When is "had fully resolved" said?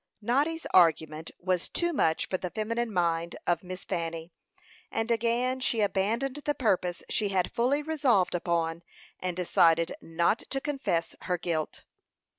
7.29-8.33